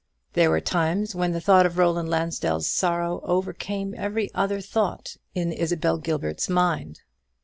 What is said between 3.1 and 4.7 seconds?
overcame every other